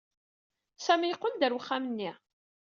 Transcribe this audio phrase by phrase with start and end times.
[0.85, 2.11] Sami yeqqel-d ɣer uxxam-nni.